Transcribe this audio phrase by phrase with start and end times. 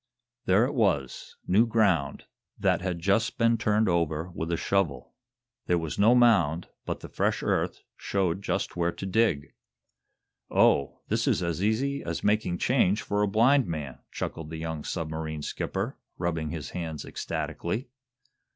[0.45, 2.25] There it was new ground,
[2.57, 5.13] that had just been turned over with a shovel.
[5.67, 9.53] There was no mound, but the fresh earth showed just where to dig.
[10.49, 14.83] "Oh, this is as easy as making change for a blind man!" chuckled the young
[14.83, 17.87] submarine skipper, rubbing his hands ecstatically.